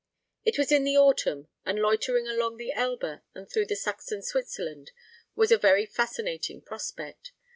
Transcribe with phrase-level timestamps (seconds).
[0.43, 4.93] It was in the autumn, and loitering along the Elbe and through the Saxon Switzerland
[5.35, 7.33] was a very fascinating prospect.